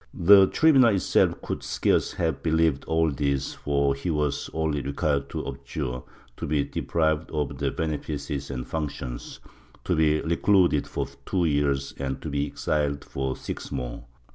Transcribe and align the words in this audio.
The 0.19 0.47
tribunal 0.47 0.95
itself 0.95 1.39
could 1.43 1.61
scarce 1.61 2.13
have 2.13 2.41
believed 2.41 2.85
all 2.85 3.11
this, 3.11 3.53
for 3.53 3.93
he 3.93 4.09
was 4.09 4.49
only 4.51 4.81
required 4.81 5.29
to 5.29 5.47
abjure, 5.47 6.01
to 6.37 6.47
be 6.47 6.63
deprived 6.63 7.29
of 7.29 7.55
benefice 7.77 8.49
and 8.49 8.65
functions, 8.67 9.39
to 9.83 9.95
be 9.95 10.19
recluded 10.21 10.87
for 10.87 11.05
two 11.27 11.45
years 11.45 11.93
and 11.99 12.19
be 12.31 12.47
exiled 12.47 13.05
for 13.05 13.35
six 13.35 13.71
more. 13.71 14.05